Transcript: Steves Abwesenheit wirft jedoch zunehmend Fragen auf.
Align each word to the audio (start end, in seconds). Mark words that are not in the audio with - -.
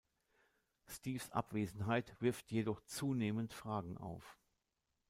Steves 0.87 1.29
Abwesenheit 1.31 2.15
wirft 2.19 2.49
jedoch 2.51 2.81
zunehmend 2.85 3.53
Fragen 3.53 3.99
auf. 3.99 4.39